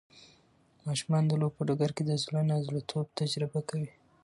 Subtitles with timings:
[0.87, 3.91] ماشومان د لوبو په ډګر کې د زړه نا زړه توب تجربه کوي.